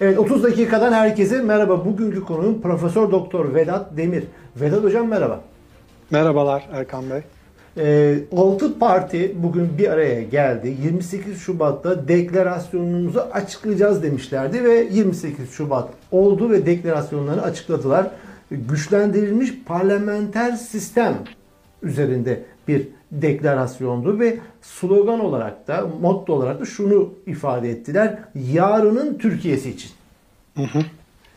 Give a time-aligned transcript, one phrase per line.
[0.00, 1.84] Evet 30 dakikadan herkese merhaba.
[1.84, 4.24] Bugünkü konuğum Profesör Doktor Vedat Demir.
[4.56, 5.40] Vedat Hocam merhaba.
[6.10, 7.20] Merhabalar Erkan Bey.
[7.76, 10.76] E, 6 parti bugün bir araya geldi.
[10.82, 18.10] 28 Şubat'ta deklarasyonunuzu açıklayacağız demişlerdi ve 28 Şubat oldu ve deklarasyonlarını açıkladılar.
[18.50, 21.14] Güçlendirilmiş parlamenter sistem
[21.82, 28.18] üzerinde bir deklarasyondu ve slogan olarak da motto olarak da şunu ifade ettiler.
[28.52, 29.90] Yarının Türkiye'si için.
[30.56, 30.78] Hı hı.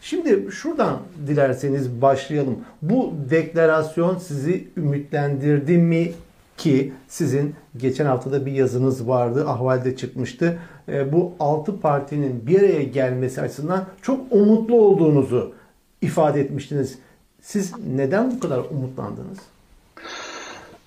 [0.02, 2.58] Şimdi şuradan dilerseniz başlayalım.
[2.82, 6.12] Bu deklarasyon sizi ümitlendirdi mi
[6.58, 10.60] ki sizin geçen haftada bir yazınız vardı, ahvalde çıkmıştı.
[10.90, 15.54] E, bu altı partinin bir araya gelmesi açısından çok umutlu olduğunuzu
[16.02, 16.98] ifade etmiştiniz.
[17.42, 19.38] Siz neden bu kadar umutlandınız?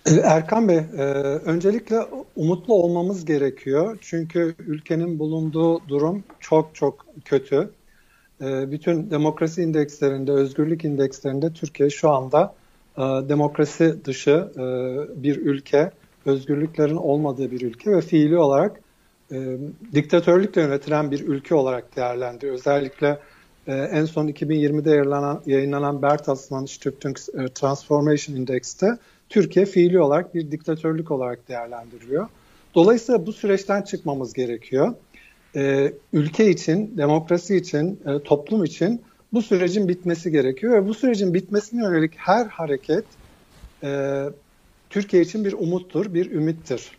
[0.07, 1.03] E, Erkan Bey, e,
[1.45, 2.01] öncelikle
[2.37, 3.99] umutlu olmamız gerekiyor.
[4.01, 7.71] Çünkü ülkenin bulunduğu durum çok çok kötü.
[8.41, 12.55] E, bütün demokrasi indekslerinde, özgürlük indekslerinde Türkiye şu anda
[13.29, 14.49] demokrasi dışı
[15.17, 15.91] bir ülke,
[16.27, 18.81] özgürlüklerin olmadığı bir ülke ve fiili olarak
[19.93, 22.55] diktatörlükle yönetilen bir ülke olarak değerlendiriyor.
[22.55, 23.19] Özellikle
[23.67, 27.17] en son 2020'de yayınlanan, yayınlanan Bertelsmann Stiftung
[27.55, 28.99] Transformation Index'te
[29.33, 32.29] Türkiye fiili olarak bir diktatörlük olarak değerlendiriliyor.
[32.75, 34.95] Dolayısıyla bu süreçten çıkmamız gerekiyor.
[35.57, 39.03] Ee, ülke için, demokrasi için, e, toplum için
[39.33, 43.05] bu sürecin bitmesi gerekiyor ve bu sürecin bitmesine yönelik her hareket
[43.83, 44.23] e,
[44.91, 46.91] Türkiye için bir umuttur, bir ümittir.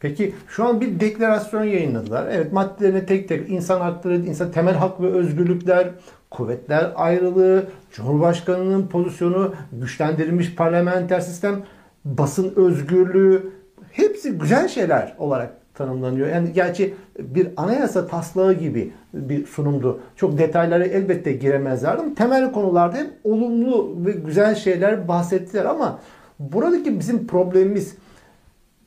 [0.00, 2.28] Peki şu an bir deklarasyon yayınladılar.
[2.32, 5.90] Evet maddelerine tek tek insan hakları, insan temel hak ve özgürlükler,
[6.32, 11.62] kuvvetler ayrılığı, Cumhurbaşkanının pozisyonu, güçlendirilmiş parlamenter sistem,
[12.04, 13.52] basın özgürlüğü
[13.92, 16.28] hepsi güzel şeyler olarak tanımlanıyor.
[16.28, 20.00] Yani gerçi bir anayasa taslağı gibi bir sunumdu.
[20.16, 25.98] Çok detaylara elbette giremezlerdi ama temel konularda hep olumlu ve güzel şeyler bahsettiler ama
[26.38, 27.96] buradaki bizim problemimiz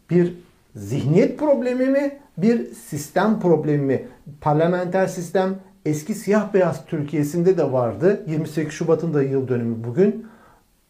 [0.09, 0.33] bir
[0.75, 4.07] zihniyet problemi mi, bir sistem problemi mi?
[4.41, 5.55] Parlamenter sistem
[5.85, 8.23] eski siyah beyaz Türkiye'sinde de vardı.
[8.27, 10.27] 28 Şubat'ın da yıl dönümü bugün.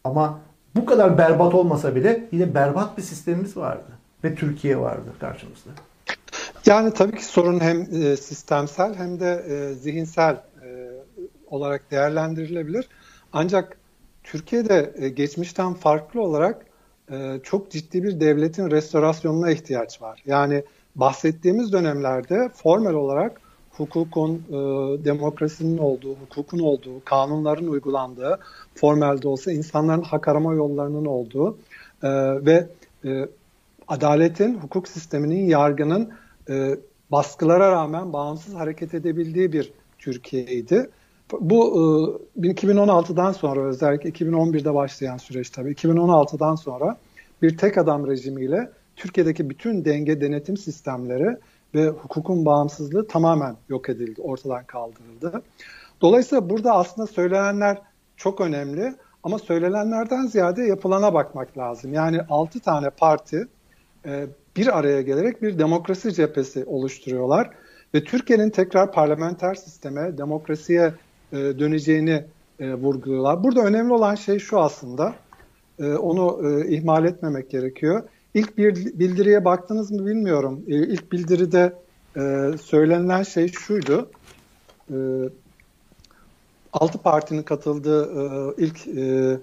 [0.04, 0.40] Ama
[0.74, 3.92] bu kadar berbat olmasa bile yine berbat bir sistemimiz vardı.
[4.24, 5.70] Ve Türkiye vardı karşımızda.
[6.66, 10.90] Yani tabii ki sorun hem e, sistemsel hem de e, zihinsel e,
[11.46, 12.88] olarak değerlendirilebilir.
[13.32, 13.76] Ancak
[14.24, 16.66] Türkiye'de geçmişten farklı olarak
[17.42, 20.22] çok ciddi bir devletin restorasyonuna ihtiyaç var.
[20.26, 20.64] Yani
[20.94, 23.40] bahsettiğimiz dönemlerde formel olarak
[23.76, 24.54] hukukun, e,
[25.04, 28.38] demokrasinin olduğu, hukukun olduğu, kanunların uygulandığı,
[28.74, 31.58] formelde olsa insanların hak arama yollarının olduğu
[32.02, 32.08] e,
[32.46, 32.68] ve
[33.04, 33.28] e,
[33.88, 36.10] adaletin, hukuk sisteminin, yargının
[36.48, 36.76] e,
[37.10, 40.90] baskılara rağmen bağımsız hareket edebildiği bir Türkiye'ydi.
[41.40, 41.66] Bu
[42.36, 46.96] e, 2016'dan sonra özellikle 2011'de başlayan süreç tabii 2016'dan sonra
[47.42, 51.36] bir tek adam rejimiyle Türkiye'deki bütün denge denetim sistemleri
[51.74, 55.42] ve hukukun bağımsızlığı tamamen yok edildi, ortadan kaldırıldı.
[56.00, 57.78] Dolayısıyla burada aslında söylenenler
[58.16, 61.92] çok önemli ama söylenenlerden ziyade yapılana bakmak lazım.
[61.92, 63.48] Yani 6 tane parti
[64.06, 67.50] e, bir araya gelerek bir demokrasi cephesi oluşturuyorlar
[67.94, 70.94] ve Türkiye'nin tekrar parlamenter sisteme, demokrasiye
[71.32, 72.24] e, döneceğini
[72.60, 73.44] e, vurguluyorlar.
[73.44, 75.14] Burada önemli olan şey şu aslında,
[75.78, 78.02] onu ihmal etmemek gerekiyor.
[78.36, 80.64] İlk bir bildiriye baktınız mı bilmiyorum.
[80.68, 81.72] E, ilk bildiride
[82.16, 84.10] e, söylenilen şey şuydu.
[84.90, 84.96] E,
[86.72, 89.36] altı partinin katıldığı e, ilk e,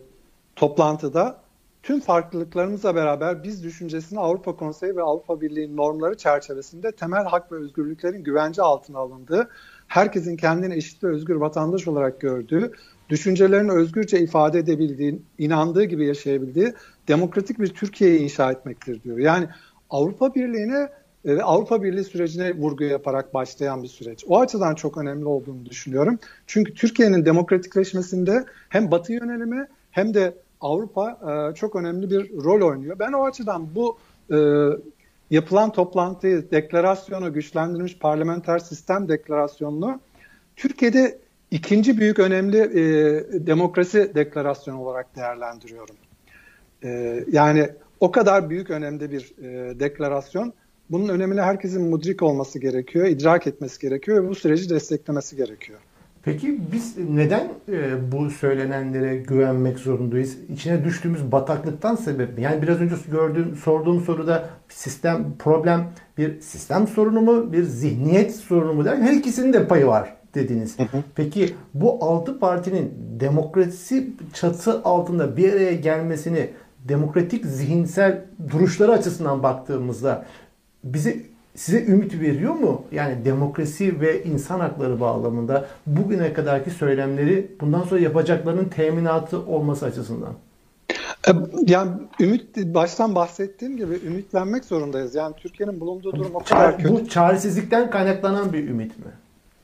[0.56, 1.38] toplantıda
[1.84, 7.56] tüm farklılıklarımızla beraber biz düşüncesini Avrupa Konseyi ve Avrupa Birliği normları çerçevesinde temel hak ve
[7.56, 9.50] özgürlüklerin güvence altına alındığı,
[9.88, 12.72] herkesin kendini eşit ve özgür vatandaş olarak gördüğü,
[13.10, 16.74] düşüncelerini özgürce ifade edebildiği, inandığı gibi yaşayabildiği
[17.08, 19.18] demokratik bir Türkiye'yi inşa etmektir diyor.
[19.18, 19.48] Yani
[19.90, 20.90] Avrupa Birliği'ne
[21.26, 24.26] e, ve Avrupa Birliği sürecine vurgu yaparak başlayan bir süreç.
[24.28, 26.20] O açıdan çok önemli olduğunu düşünüyorum.
[26.48, 31.20] Çünkü Türkiye'nin demokratikleşmesinde hem Batı yönelimi hem de Avrupa
[31.52, 33.00] e, çok önemli bir rol oynuyor.
[33.00, 33.98] Ben o açıdan bu
[34.32, 34.38] e,
[35.32, 40.00] yapılan toplantıyı, deklarasyonu, güçlendirilmiş parlamenter sistem deklarasyonunu
[40.56, 41.20] Türkiye'de
[41.52, 42.58] ikinci büyük önemli
[43.48, 45.96] demokrasi deklarasyonu olarak değerlendiriyorum.
[46.84, 47.70] E, yani
[48.00, 50.54] o kadar büyük önemde bir e, deklarasyon.
[50.90, 55.80] Bunun önemine herkesin mudrik olması gerekiyor, idrak etmesi gerekiyor ve bu süreci desteklemesi gerekiyor.
[56.24, 60.38] Peki biz neden e, bu söylenenlere güvenmek zorundayız?
[60.50, 62.44] İçine düştüğümüz bataklıktan sebep mi?
[62.44, 68.74] Yani biraz önce gördüğüm, sorduğum soruda sistem problem bir sistem sorunu mu, bir zihniyet sorunu
[68.74, 68.98] mu der?
[68.98, 70.78] Her ikisinin de payı var dediniz.
[71.16, 76.50] Peki bu altı partinin demokrasi çatı altında bir araya gelmesini
[76.88, 78.22] demokratik zihinsel
[78.52, 80.26] duruşları açısından baktığımızda
[80.84, 81.18] bize
[81.56, 82.84] size ümit veriyor mu?
[82.92, 90.34] Yani demokrasi ve insan hakları bağlamında bugüne kadarki söylemleri bundan sonra yapacaklarının teminatı olması açısından.
[91.28, 91.32] E,
[91.68, 95.16] yani ümit baştan bahsettiğim gibi ümitlenmek zorundayız.
[95.16, 96.90] Yani Türkiye'nin bulunduğu durum o kadar kötü.
[96.90, 99.12] Bu çaresizlikten kaynaklanan bir ümit mi?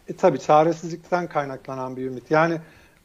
[0.07, 2.31] E, tabii çaresizlikten kaynaklanan bir ümit.
[2.31, 2.57] Yani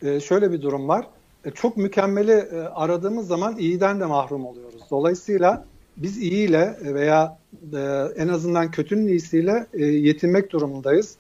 [0.03, 1.07] e, şöyle bir durum var.
[1.45, 4.83] E, çok mükemmeli e, aradığımız zaman iyiden de mahrum oluyoruz.
[4.91, 5.65] Dolayısıyla
[5.97, 7.39] biz iyiyle veya
[7.73, 7.79] e,
[8.17, 11.17] en azından kötünün iyisiyle yetinmek durumundayız.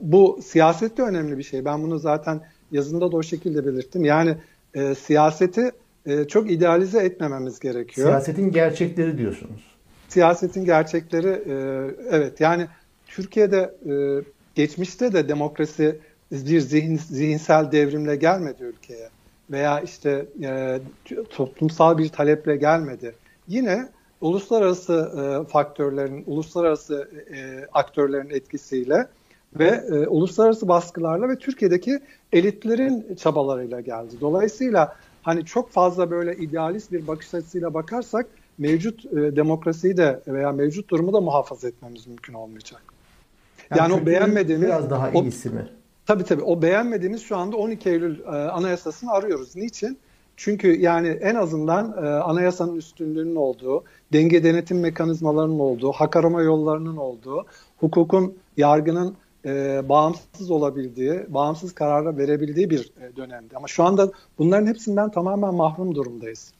[0.00, 1.64] Bu siyasette önemli bir şey.
[1.64, 2.40] Ben bunu zaten
[2.72, 4.04] yazında da o şekilde belirttim.
[4.04, 4.36] Yani
[4.98, 5.70] siyaseti
[6.28, 8.08] çok idealize etmememiz gerekiyor.
[8.08, 9.60] Siyasetin gerçekleri diyorsunuz.
[10.08, 11.42] Siyasetin gerçekleri
[12.10, 12.66] evet yani
[13.06, 13.74] Türkiye'de
[14.54, 15.98] geçmişte de demokrasi
[16.32, 19.08] bir zihin, zihinsel devrimle gelmedi ülkeye
[19.50, 20.80] veya işte e,
[21.30, 23.14] toplumsal bir taleple gelmedi.
[23.48, 23.88] Yine
[24.20, 29.06] uluslararası e, faktörlerin, uluslararası e, aktörlerin etkisiyle
[29.58, 32.00] ve e, uluslararası baskılarla ve Türkiye'deki
[32.32, 34.14] elitlerin çabalarıyla geldi.
[34.20, 38.26] Dolayısıyla hani çok fazla böyle idealist bir bakış açısıyla bakarsak
[38.58, 42.82] mevcut e, demokrasiyi de veya mevcut durumu da muhafaza etmemiz mümkün olmayacak.
[43.70, 45.68] Yani, yani o beğenmediğimiz biraz daha iyisi mi?
[46.10, 46.42] Tabii tabii.
[46.42, 49.56] O beğenmediğimiz şu anda 12 Eylül e, Anayasası'nı arıyoruz.
[49.56, 49.98] Niçin?
[50.36, 56.96] Çünkü yani en azından e, anayasanın üstünlüğünün olduğu, denge denetim mekanizmalarının olduğu, hak arama yollarının
[56.96, 57.46] olduğu,
[57.76, 63.56] hukukun, yargının e, bağımsız olabildiği, bağımsız kararlar verebildiği bir e, dönemdi.
[63.56, 66.52] Ama şu anda bunların hepsinden tamamen mahrum durumdayız.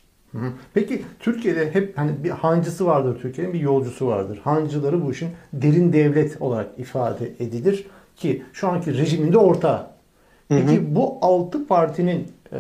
[0.75, 4.41] Peki Türkiye'de hep hani bir hancısı vardır Türkiye'nin bir yolcusu vardır.
[4.45, 7.87] Hancıları bu işin derin devlet olarak ifade edilir
[8.21, 9.87] ki şu anki rejiminde ortağı.
[10.49, 10.95] Peki hı hı.
[10.95, 12.59] bu altı partinin e,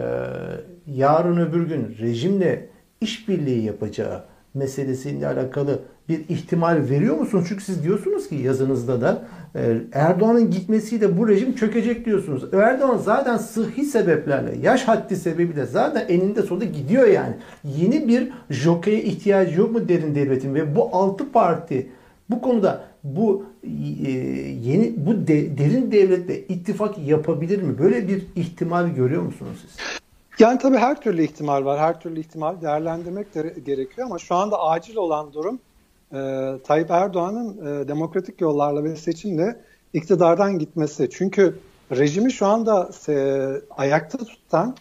[0.87, 2.67] yarın öbür gün rejimle
[3.01, 4.23] işbirliği yapacağı
[4.55, 5.79] meselesiyle alakalı
[6.09, 7.45] bir ihtimal veriyor musunuz?
[7.49, 9.23] Çünkü siz diyorsunuz ki yazınızda da
[9.55, 12.55] e, Erdoğan'ın gitmesiyle bu rejim çökecek diyorsunuz.
[12.55, 17.35] Erdoğan zaten sıhhi sebeplerle, yaş haddi sebebiyle zaten eninde sonunda gidiyor yani.
[17.65, 21.91] Yeni bir jokeye ihtiyacı yok mu derin devletin ve bu altı parti
[22.31, 23.69] bu konuda bu e,
[24.65, 27.79] yeni bu de, derin devletle ittifak yapabilir mi?
[27.79, 29.77] Böyle bir ihtimal görüyor musunuz siz?
[30.39, 31.79] Yani tabii her türlü ihtimal var.
[31.81, 35.59] Her türlü ihtimal değerlendirmek de gerekiyor ama şu anda acil olan durum
[36.13, 36.19] e,
[36.65, 39.61] Tayyip Erdoğan'ın e, demokratik yollarla ve seçimle
[39.93, 41.09] iktidardan gitmesi.
[41.11, 41.59] Çünkü
[41.93, 44.77] rejimi şu anda e, ayakta tutan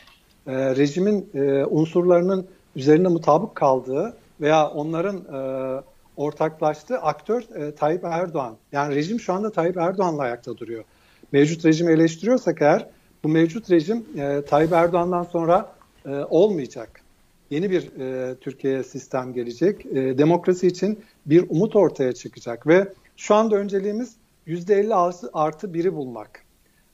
[0.47, 5.81] e, rejimin e, unsurlarının üzerinde mutabık kaldığı veya onların e,
[6.19, 8.57] ortaklaştığı aktör e, Tayyip Erdoğan.
[8.71, 10.83] Yani rejim şu anda Tayyip Erdoğan'la ayakta duruyor.
[11.31, 12.87] Mevcut rejimi eleştiriyorsak eğer
[13.23, 15.75] bu mevcut rejim e, Tayyip Erdoğan'dan sonra
[16.05, 17.01] e, olmayacak.
[17.49, 19.85] Yeni bir e, Türkiye sistem gelecek.
[19.85, 24.15] E, demokrasi için bir umut ortaya çıkacak ve şu anda önceliğimiz
[24.47, 26.45] %50 artı, biri bulmak.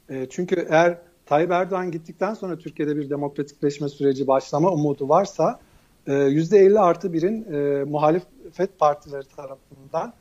[0.10, 5.60] E, çünkü eğer Tayyip Erdoğan gittikten sonra Türkiye'de bir demokratikleşme süreci başlama umudu varsa
[6.08, 10.14] %50 artı birin e, muhalefet partileri tarafından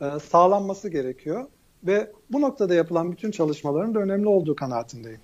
[0.00, 1.44] e, sağlanması gerekiyor.
[1.84, 5.20] Ve bu noktada yapılan bütün çalışmaların da önemli olduğu kanaatindeyim.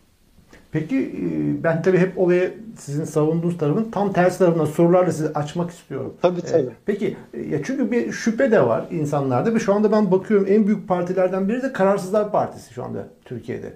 [0.72, 5.70] Peki e, ben tabii hep olaya sizin savunduğunuz tarafın tam tersi tarafından sorularla sizi açmak
[5.70, 6.14] istiyorum.
[6.22, 6.70] Tabii e, tabii.
[6.86, 10.66] Peki e, ya çünkü bir şüphe de var insanlarda ve şu anda ben bakıyorum en
[10.66, 13.72] büyük partilerden biri de Kararsızlar Partisi şu anda Türkiye'de.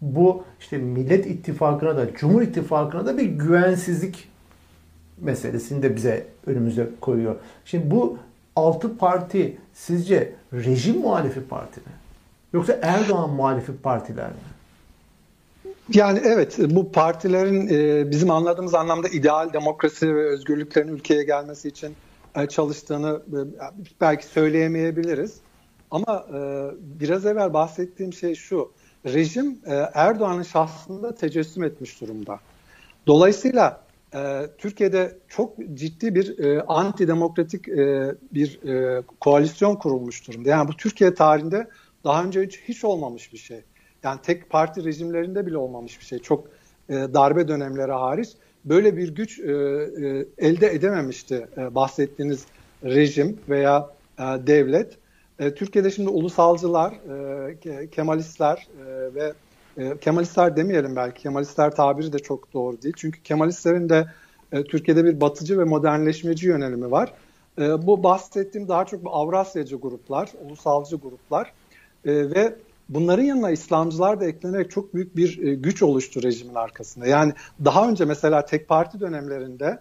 [0.00, 4.28] Bu işte Millet İttifakı'na da Cumhur İttifakı'na da bir güvensizlik
[5.20, 7.36] meselesini de bize önümüze koyuyor.
[7.64, 8.18] Şimdi bu
[8.56, 11.92] altı parti sizce rejim muhalifi parti mi?
[12.52, 14.36] Yoksa Erdoğan muhalifi partiler mi?
[15.92, 21.94] Yani evet bu partilerin e, bizim anladığımız anlamda ideal demokrasi ve özgürlüklerin ülkeye gelmesi için
[22.36, 23.38] e, çalıştığını e,
[24.00, 25.36] belki söyleyemeyebiliriz.
[25.90, 26.26] Ama
[26.80, 28.72] biraz evvel bahsettiğim şey şu.
[29.06, 29.58] Rejim
[29.94, 32.40] Erdoğan'ın şahsında tecessüm etmiş durumda.
[33.06, 33.80] Dolayısıyla
[34.14, 40.48] e, Türkiye'de çok ciddi bir e, antidemokratik e, bir e, koalisyon kurulmuş durumda.
[40.48, 41.68] Yani bu Türkiye tarihinde
[42.04, 43.60] daha önce hiç, hiç olmamış bir şey.
[44.02, 46.18] Yani tek parti rejimlerinde bile olmamış bir şey.
[46.18, 46.48] Çok
[46.88, 48.28] e, darbe dönemleri hariç
[48.64, 52.44] böyle bir güç e, e, elde edememişti e, bahsettiğiniz
[52.84, 54.98] rejim veya e, devlet.
[55.38, 59.32] E, Türkiye'de şimdi ulusalcılar, e, Kemalistler e, ve
[59.78, 61.22] e, Kemalistler demeyelim belki.
[61.22, 62.94] Kemalistler tabiri de çok doğru değil.
[62.96, 64.06] Çünkü Kemalistlerin de
[64.52, 67.12] e, Türkiye'de bir batıcı ve modernleşmeci yönelimi var.
[67.58, 71.52] E, bu bahsettiğim daha çok Avrasyacı gruplar, ulusalcı gruplar
[72.04, 72.54] e, ve
[72.88, 77.06] bunların yanına İslamcılar da eklenerek çok büyük bir e, güç oluştu rejimin arkasında.
[77.06, 77.32] Yani
[77.64, 79.78] daha önce mesela tek parti dönemlerinde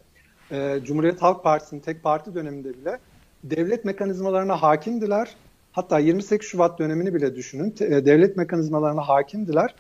[0.84, 3.00] Cumhuriyet Halk Partisi'nin tek parti döneminde bile
[3.44, 5.36] devlet mekanizmalarına hakimdiler.
[5.72, 7.76] Hatta 28 Şubat dönemini bile düşünün.
[7.80, 9.76] Devlet mekanizmalarına hakimdiler.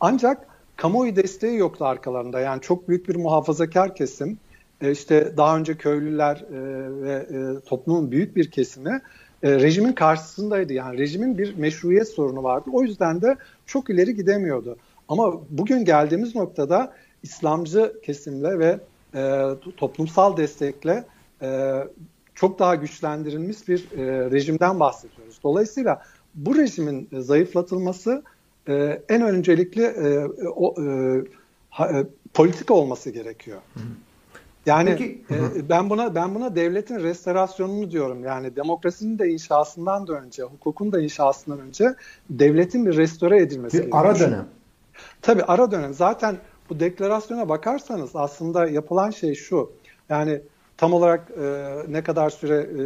[0.00, 2.40] Ancak kamuoyu desteği yoktu arkalarında.
[2.40, 4.38] Yani çok büyük bir muhafazakar kesim.
[4.80, 6.60] E, işte daha önce köylüler e,
[7.02, 9.00] ve e, toplumun büyük bir kesimi
[9.44, 10.72] rejimin karşısındaydı.
[10.72, 12.70] Yani rejimin bir meşruiyet sorunu vardı.
[12.72, 13.36] O yüzden de
[13.66, 14.76] çok ileri gidemiyordu.
[15.08, 18.78] Ama bugün geldiğimiz noktada İslamcı kesimle ve
[19.76, 21.04] toplumsal destekle
[22.34, 23.90] çok daha güçlendirilmiş bir
[24.30, 25.40] rejimden bahsediyoruz.
[25.42, 26.02] Dolayısıyla
[26.34, 28.22] bu rejimin zayıflatılması
[28.68, 31.18] e, en öncelikli e, o, e,
[31.70, 33.58] ha, e, politika olması gerekiyor.
[34.66, 38.24] Yani Peki, e, ben buna ben buna devletin restorasyonunu diyorum.
[38.24, 41.94] Yani demokrasinin de inşasından da önce, hukukun da inşasından önce
[42.30, 44.04] devletin bir restore edilmesi bir gerekiyor.
[44.04, 44.46] ara dönem.
[45.22, 45.94] Tabii ara dönem.
[45.94, 46.36] Zaten
[46.70, 49.72] bu deklarasyona bakarsanız aslında yapılan şey şu.
[50.08, 50.40] Yani
[50.78, 52.82] tam olarak e, ne kadar süre e,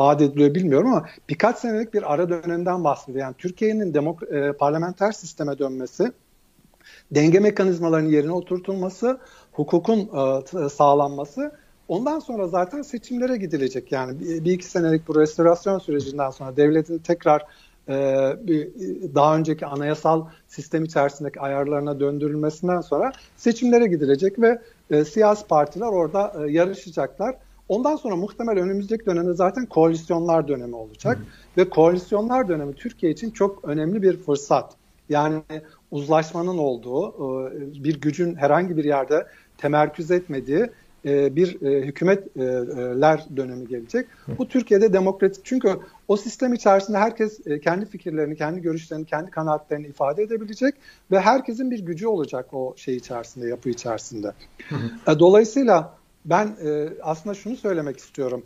[0.00, 3.24] e, ediliyor bilmiyorum ama birkaç senelik bir ara dönemden bahsediyor.
[3.24, 6.12] Yani Türkiye'nin demok- e, parlamenter sisteme dönmesi,
[7.10, 9.18] denge mekanizmalarının yerine oturtulması,
[9.52, 9.98] hukukun
[10.64, 11.52] e, sağlanması
[11.90, 13.92] Ondan sonra zaten seçimlere gidilecek.
[13.92, 17.42] Yani bir, bir iki senelik bu restorasyon sürecinden sonra devletin tekrar
[17.88, 17.94] e,
[19.14, 24.58] daha önceki anayasal sistem içerisindeki ayarlarına döndürülmesinden sonra seçimlere gidilecek ve
[24.90, 27.36] e, siyasi partiler orada e, yarışacaklar.
[27.68, 31.18] Ondan sonra muhtemel önümüzdeki dönemde zaten koalisyonlar dönemi olacak.
[31.18, 31.22] Hı.
[31.56, 34.72] Ve koalisyonlar dönemi Türkiye için çok önemli bir fırsat.
[35.08, 35.42] Yani
[35.90, 39.26] uzlaşmanın olduğu, e, bir gücün herhangi bir yerde
[39.58, 40.70] temerküz etmediği
[41.04, 44.06] e, bir e, hükümetler dönemi gelecek.
[44.38, 45.76] Bu Türkiye'de demokratik çünkü
[46.08, 50.74] o sistem içerisinde herkes e, kendi fikirlerini, kendi görüşlerini, kendi kanaatlerini ifade edebilecek
[51.10, 54.32] ve herkesin bir gücü olacak o şey içerisinde, yapı içerisinde.
[55.06, 56.56] Dolayısıyla ben
[57.02, 58.42] aslında şunu söylemek istiyorum.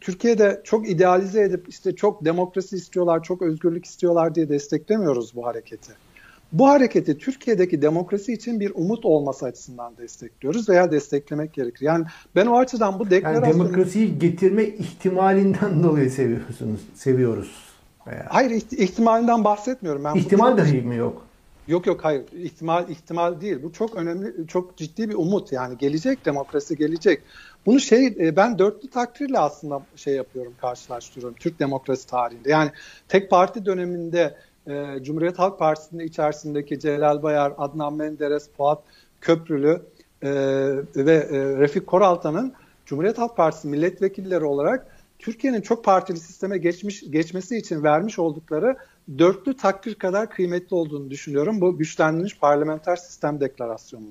[0.00, 5.92] Türkiye'de çok idealize edip işte çok demokrasi istiyorlar, çok özgürlük istiyorlar diye desteklemiyoruz bu hareketi.
[6.54, 11.86] Bu hareketi Türkiye'deki demokrasi için bir umut olması açısından destekliyoruz veya desteklemek gerekir.
[11.86, 12.04] Yani
[12.36, 13.46] ben o açıdan bu deklarasyonu...
[13.46, 17.54] Yani demokrasiyi getirme ihtimalinden dolayı seviyorsunuz, seviyoruz.
[18.06, 18.26] Veya...
[18.28, 20.04] Hayır ihtimalinden bahsetmiyorum.
[20.04, 21.26] Ben İhtimal dahi mi yok?
[21.68, 23.62] Yok yok hayır ihtimal ihtimal değil.
[23.62, 27.22] Bu çok önemli, çok ciddi bir umut yani gelecek demokrasi gelecek.
[27.66, 32.50] Bunu şey e, ben dörtlü takdirle aslında şey yapıyorum karşılaştırıyorum Türk demokrasi tarihinde.
[32.50, 32.70] Yani
[33.08, 34.34] tek parti döneminde
[34.66, 38.82] e, Cumhuriyet Halk Partisi'nin içerisindeki Celal Bayar, Adnan Menderes, Fuat
[39.20, 39.82] Köprülü
[40.22, 40.30] e,
[40.96, 42.52] ve e, Refik Koraltan'ın
[42.86, 44.86] Cumhuriyet Halk Partisi milletvekilleri olarak
[45.18, 48.76] Türkiye'nin çok partili sisteme geçmiş geçmesi için vermiş oldukları
[49.18, 51.60] dörtlü takdir kadar kıymetli olduğunu düşünüyorum.
[51.60, 54.06] Bu güçlendirilmiş parlamenter sistem deklarasyonu.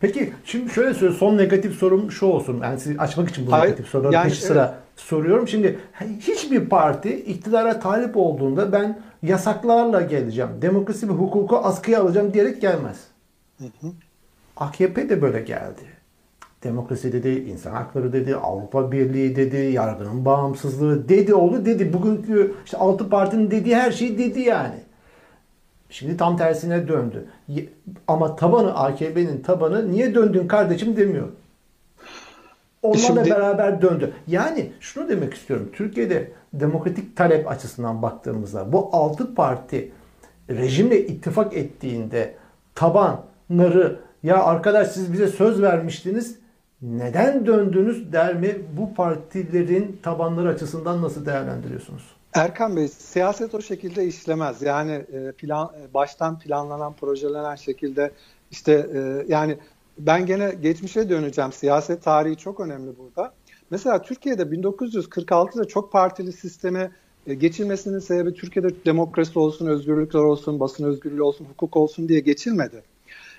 [0.00, 1.18] Peki şimdi şöyle söyleyeyim.
[1.18, 2.60] Son negatif sorum şu olsun.
[2.62, 5.00] Yani sizi açmak için bu Hayır, negatif soruları yani, peşi sıra evet.
[5.00, 5.48] soruyorum.
[5.48, 5.78] Şimdi
[6.20, 10.50] hiçbir parti iktidara talip olduğunda ben yasaklarla geleceğim.
[10.62, 12.96] Demokrasi ve hukuku askıya alacağım diyerek gelmez.
[13.58, 13.86] Hı hı.
[14.56, 15.82] AKP de böyle geldi.
[16.64, 21.92] Demokrasi dedi, insan hakları dedi, Avrupa Birliği dedi, yargının bağımsızlığı dedi oldu dedi.
[21.92, 24.74] Bugünkü işte altı partinin dediği her şeyi dedi yani.
[25.92, 27.26] Şimdi tam tersine döndü.
[28.08, 31.28] Ama tabanı AKP'nin tabanı niye döndün kardeşim demiyor.
[32.82, 33.30] Onlarla Şimdi...
[33.30, 34.12] beraber döndü.
[34.26, 35.70] Yani şunu demek istiyorum.
[35.72, 39.92] Türkiye'de demokratik talep açısından baktığımızda bu altı parti
[40.50, 42.34] rejimle ittifak ettiğinde
[42.74, 46.38] tabanları ya arkadaş siz bize söz vermiştiniz
[46.82, 48.56] neden döndünüz der mi?
[48.76, 52.02] Bu partilerin tabanları açısından nasıl değerlendiriyorsunuz?
[52.34, 54.62] Erkan Bey, siyaset o şekilde işlemez.
[54.62, 58.10] Yani e, plan e, baştan planlanan, projelenen şekilde
[58.50, 59.58] işte e, yani
[59.98, 61.52] ben gene geçmişe döneceğim.
[61.52, 63.32] Siyaset tarihi çok önemli burada.
[63.70, 66.90] Mesela Türkiye'de 1946'da çok partili sisteme
[67.38, 72.82] geçilmesinin sebebi Türkiye'de demokrasi olsun, özgürlükler olsun, basın özgürlüğü olsun, hukuk olsun diye geçilmedi.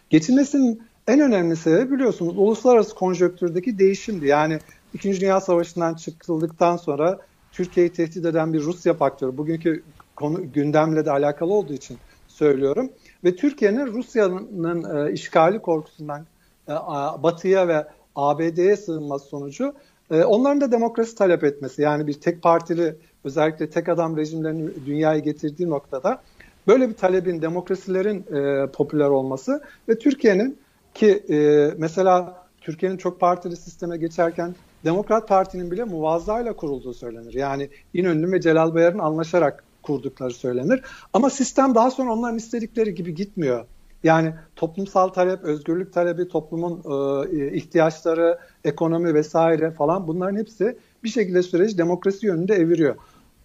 [0.09, 4.27] Geçilmesinin en önemli sebebi biliyorsunuz uluslararası konjöktürdeki değişimdi.
[4.27, 4.59] Yani
[4.93, 7.19] İkinci Dünya Savaşı'ndan çıkıldıktan sonra
[7.53, 9.37] Türkiye'yi tehdit eden bir Rusya faktörü.
[9.37, 9.83] Bugünkü
[10.15, 12.89] konu gündemle de alakalı olduğu için söylüyorum.
[13.23, 16.25] Ve Türkiye'nin Rusya'nın e, işgali korkusundan
[16.67, 16.73] e,
[17.23, 19.73] Batı'ya ve ABD'ye sığınması sonucu
[20.11, 21.81] e, onların da demokrasi talep etmesi.
[21.81, 26.21] Yani bir tek partili özellikle tek adam rejimlerinin dünyayı getirdiği noktada
[26.67, 30.57] böyle bir talebin demokrasilerin e, popüler olması ve Türkiye'nin
[30.93, 37.33] ki e, mesela Türkiye'nin çok partili sisteme geçerken Demokrat Parti'nin bile muvazzayla kurulduğu söylenir.
[37.33, 40.81] Yani İnönü ve Celal Bayar'ın anlaşarak kurdukları söylenir.
[41.13, 43.65] Ama sistem daha sonra onların istedikleri gibi gitmiyor.
[44.03, 46.81] Yani toplumsal talep, özgürlük talebi, toplumun
[47.31, 52.95] e, ihtiyaçları, ekonomi vesaire falan bunların hepsi bir şekilde süreci demokrasi yönünde eviriyor.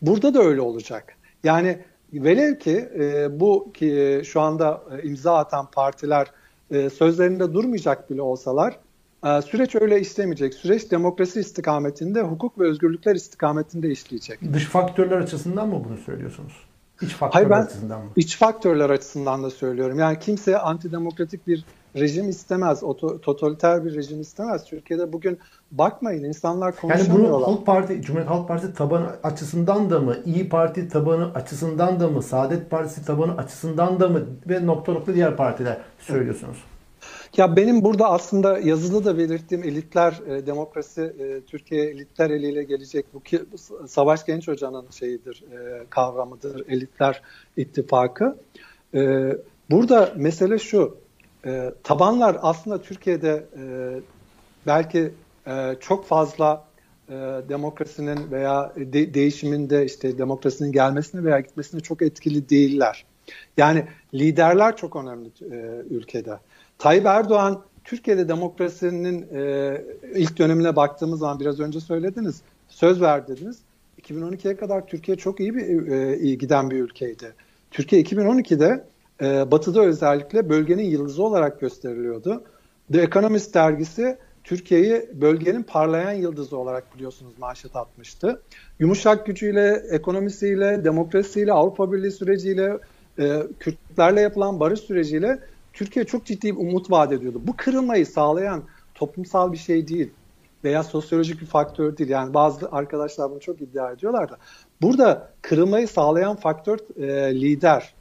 [0.02, 1.16] Burada da öyle olacak.
[1.44, 1.78] Yani
[2.12, 6.26] velev ki e, bu ki şu anda e, imza atan partiler
[6.70, 8.76] e, sözlerinde durmayacak bile olsalar e,
[9.22, 10.54] süreç öyle işlemeyecek.
[10.54, 14.52] Süreç demokrasi istikametinde, hukuk ve özgürlükler istikametinde işleyecek.
[14.52, 16.52] Dış faktörler açısından mı bunu söylüyorsunuz?
[17.02, 18.10] İç faktörler Hayır, ben açısından mı?
[18.16, 19.98] İç faktörler açısından da söylüyorum.
[19.98, 21.64] Yani kimse antidemokratik bir
[21.96, 24.64] rejim istemez, oto, totaliter bir rejim istemez.
[24.64, 25.38] Türkiye'de bugün
[25.72, 27.24] bakmayın insanlar konuşamıyorlar.
[27.24, 32.00] Yani bunu Halk Parti, Cumhuriyet Halk Partisi tabanı açısından da mı, İyi Parti tabanı açısından
[32.00, 36.58] da mı, Saadet Partisi tabanı açısından da mı ve nokta nokta diğer partiler söylüyorsunuz?
[37.36, 43.06] Ya benim burada aslında yazılı da belirttiğim elitler e, demokrasi e, Türkiye elitler eliyle gelecek
[43.14, 43.40] bu ki
[43.86, 47.22] Savaş Genç Hoca'nın şeyidir e, kavramıdır elitler
[47.56, 48.36] ittifakı.
[48.94, 49.32] E,
[49.70, 50.96] burada mesele şu
[51.46, 53.64] e, tabanlar aslında Türkiye'de e,
[54.66, 55.12] belki
[55.46, 56.64] e, çok fazla
[57.08, 57.14] e,
[57.48, 63.04] demokrasinin veya de, değişiminde işte demokrasinin gelmesine veya gitmesine çok etkili değiller.
[63.56, 66.38] Yani liderler çok önemli e, ülkede.
[66.78, 73.58] Tayyip Erdoğan Türkiye'de demokrasinin e, ilk dönemine baktığımız zaman biraz önce söylediniz, söz ver dediniz.
[74.02, 77.34] 2012'ye kadar Türkiye çok iyi bir e, giden bir ülkeydi.
[77.70, 78.84] Türkiye 2012'de
[79.22, 82.44] e, Batı'da özellikle bölgenin yıldızı olarak gösteriliyordu.
[82.92, 88.42] The Economist dergisi Türkiye'yi bölgenin parlayan yıldızı olarak biliyorsunuz manşet atmıştı.
[88.78, 92.78] Yumuşak gücüyle, ekonomisiyle, demokrasiyle, Avrupa Birliği süreciyle,
[93.18, 95.38] e, Kürtlerle yapılan barış süreciyle
[95.78, 97.40] Türkiye çok ciddi bir umut vaat ediyordu.
[97.44, 98.62] Bu kırılmayı sağlayan
[98.94, 100.10] toplumsal bir şey değil
[100.64, 102.10] veya sosyolojik bir faktör değil.
[102.10, 104.38] Yani bazı arkadaşlar bunu çok iddia ediyorlar da.
[104.82, 107.94] Burada kırılmayı sağlayan faktör e, lider.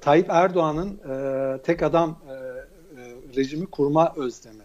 [0.00, 4.62] Tayyip Erdoğan'ın e, tek adam e, e, rejimi kurma özlemi.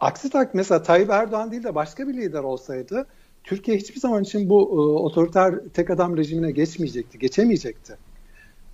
[0.00, 3.06] Aksi tak mesela Tayyip Erdoğan değil de başka bir lider olsaydı
[3.44, 7.96] Türkiye hiçbir zaman için bu e, otoriter tek adam rejimine geçmeyecekti, geçemeyecekti.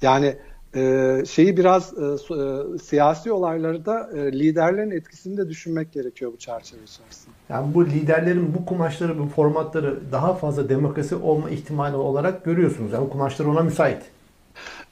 [0.03, 0.37] Yani
[0.74, 6.37] e, şeyi biraz e, e, siyasi olayları da e, liderlerin etkisini de düşünmek gerekiyor bu
[6.37, 7.35] çerçeve içerisinde.
[7.48, 12.92] Yani bu liderlerin bu kumaşları, bu formatları daha fazla demokrasi olma ihtimali olarak görüyorsunuz.
[12.92, 14.02] Yani kumaşlar ona müsait.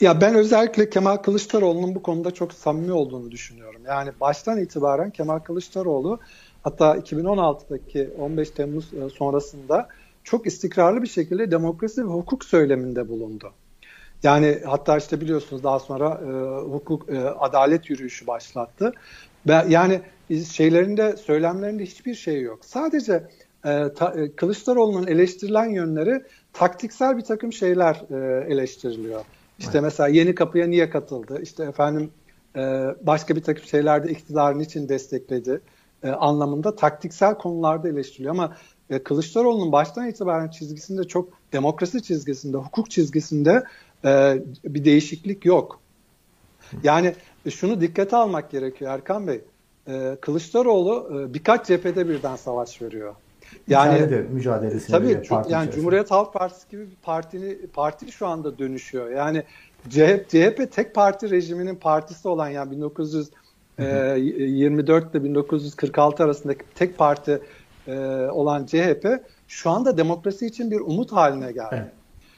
[0.00, 3.80] Ya ben özellikle Kemal Kılıçdaroğlu'nun bu konuda çok samimi olduğunu düşünüyorum.
[3.86, 6.18] Yani baştan itibaren Kemal Kılıçdaroğlu
[6.62, 9.88] hatta 2016'daki 15 Temmuz e, sonrasında
[10.24, 13.52] çok istikrarlı bir şekilde demokrasi ve hukuk söyleminde bulundu.
[14.24, 16.30] Yani hatta işte biliyorsunuz daha sonra e,
[16.72, 18.92] hukuk e, adalet yürüyüşü başlattı.
[19.46, 20.00] Ve yani
[20.52, 22.64] şeylerinde söylemlerinde hiçbir şey yok.
[22.64, 23.12] Sadece
[23.64, 29.24] e, ta, e, Kılıçdaroğlu'nun eleştirilen yönleri taktiksel bir takım şeyler e, eleştiriliyor.
[29.58, 29.82] İşte evet.
[29.82, 31.40] mesela yeni kapıya niye katıldı?
[31.42, 32.10] İşte efendim
[32.56, 32.60] e,
[33.02, 35.60] başka bir takım şeylerde iktidarın için destekledi
[36.02, 38.34] e, anlamında taktiksel konularda eleştiriliyor.
[38.34, 38.56] Ama
[38.90, 43.64] e, Kılıçdaroğlu'nun baştan itibaren çizgisinde çok demokrasi çizgisinde, hukuk çizgisinde
[44.04, 45.80] e, bir değişiklik yok.
[46.82, 47.14] Yani
[47.50, 49.40] şunu dikkate almak gerekiyor Erkan Bey.
[49.88, 53.14] E, Kılıçdaroğlu e, birkaç cephede birden savaş veriyor.
[53.68, 55.70] Yani de mücadelesini tabii yani içerisinde.
[55.72, 59.10] Cumhuriyet Halk Partisi gibi bir partini parti şu anda dönüşüyor.
[59.10, 59.42] Yani
[59.90, 67.40] CHP, CHP tek parti rejiminin partisi olan yani 1924 ile 1946 arasındaki tek parti
[67.86, 67.98] e,
[68.32, 69.06] olan CHP
[69.48, 71.68] şu anda demokrasi için bir umut haline geldi.
[71.72, 71.90] Evet.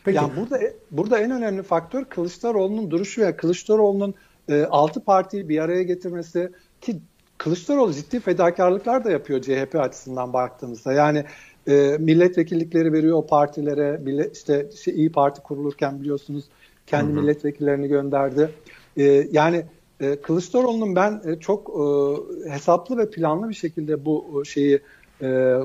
[0.06, 0.16] Peki.
[0.16, 4.14] Yani burada burada en önemli faktör Kılıçdaroğlu'nun duruşu ve Kılıçdaroğlu'nun
[4.48, 6.96] e, altı partiyi bir araya getirmesi ki
[7.38, 10.92] Kılıçdaroğlu ciddi fedakarlıklar da yapıyor CHP açısından baktığımızda.
[10.92, 11.24] Yani
[11.68, 13.96] e, milletvekillikleri veriyor o partilere.
[13.96, 16.44] Millet, işte şey, İyi Parti kurulurken biliyorsunuz
[16.86, 17.20] kendi hı hı.
[17.20, 18.50] milletvekillerini gönderdi.
[18.96, 19.64] E, yani
[20.00, 24.80] e, Kılıçdaroğlu'nun ben e, çok e, hesaplı ve planlı bir şekilde bu şeyi
[25.20, 25.60] e, e,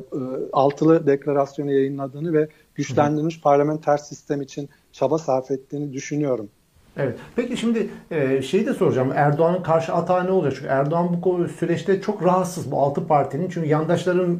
[0.54, 2.48] altılı deklarasyonu yayınladığını ve
[2.82, 3.42] güçlendirilmiş Hı.
[3.42, 6.50] parlamenter sistem için çaba sarf ettiğini düşünüyorum.
[6.98, 7.16] Evet.
[7.36, 9.12] Peki şimdi e, şeyi de soracağım.
[9.16, 10.54] Erdoğan'ın karşı atağı ne olacak?
[10.56, 13.50] Çünkü Erdoğan bu süreçte çok rahatsız bu altı partinin.
[13.50, 14.40] Çünkü yandaşların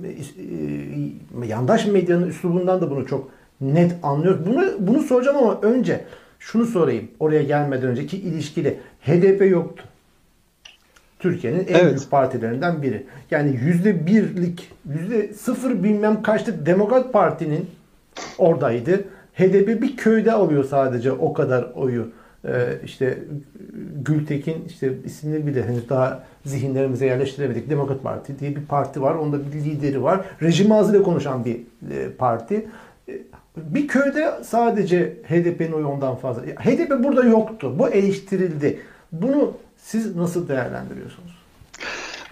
[1.42, 3.30] e, yandaş medyanın üslubundan da bunu çok
[3.62, 4.46] net anlıyoruz.
[4.46, 6.06] Bunu bunu soracağım ama önce
[6.40, 7.08] şunu sorayım.
[7.20, 9.84] Oraya gelmeden önceki ilişkili HDP yoktu.
[11.20, 11.98] Türkiye'nin en evet.
[11.98, 13.06] büyük partilerinden biri.
[13.32, 17.70] Yani yüzde birlik, yüzde sıfır bilmem kaçlık Demokrat Parti'nin
[18.38, 19.04] oradaydı.
[19.34, 22.12] HDP bir köyde alıyor sadece o kadar oyu.
[22.46, 23.18] Ee, işte
[23.96, 27.70] Gültekin işte ismini bile henüz daha zihinlerimize yerleştiremedik.
[27.70, 29.16] Demokrat Parti diye bir parti var.
[29.16, 30.22] Onda bir lideri var.
[30.42, 31.56] Rejim ağzıyla konuşan bir
[31.92, 32.68] e, parti.
[33.10, 33.14] E,
[33.58, 36.42] bir köyde sadece HDP'nin oyu ondan fazla.
[36.42, 37.80] HDP burada yoktu.
[37.80, 38.80] Bu eleştirildi.
[39.12, 41.42] Bunu siz nasıl değerlendiriyorsunuz?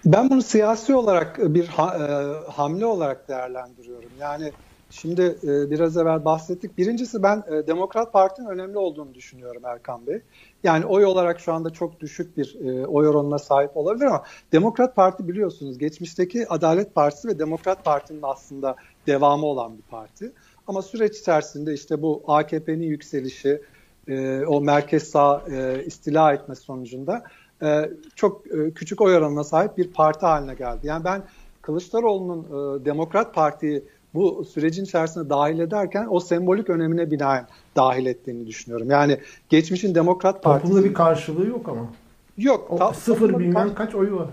[0.05, 4.09] Ben bunu siyasi olarak bir ha, e, hamle olarak değerlendiriyorum.
[4.19, 4.51] Yani
[4.89, 6.77] şimdi e, biraz evvel bahsettik.
[6.77, 10.21] Birincisi ben e, Demokrat Parti'nin önemli olduğunu düşünüyorum Erkan Bey.
[10.63, 14.95] Yani oy olarak şu anda çok düşük bir e, oy oranına sahip olabilir ama Demokrat
[14.95, 18.75] Parti biliyorsunuz geçmişteki Adalet Partisi ve Demokrat Parti'nin aslında
[19.07, 20.31] devamı olan bir parti.
[20.67, 23.61] Ama süreç içerisinde işte bu AKP'nin yükselişi,
[24.07, 27.23] e, o merkez sağ e, istila etme sonucunda
[27.61, 30.79] e, çok e, küçük oy oranına sahip bir parti haline geldi.
[30.83, 31.23] Yani ben
[31.61, 38.47] Kılıçdaroğlu'nun e, Demokrat Parti'yi bu sürecin içerisine dahil ederken o sembolik önemine binaen dahil ettiğini
[38.47, 38.89] düşünüyorum.
[38.89, 39.17] Yani
[39.49, 40.67] geçmişin Demokrat Partisi...
[40.67, 41.89] Toplumda bir karşılığı yok ama.
[42.37, 42.71] Yok.
[42.71, 44.29] O ta, sıfır bilmem kaç oyu var.